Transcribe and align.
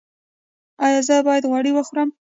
ایا 0.85 0.99
زه 1.07 1.15
باید 1.27 1.43
غوړي 1.49 1.71
وخورم؟ 1.73 2.09